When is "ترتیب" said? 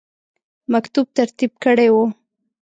1.17-1.51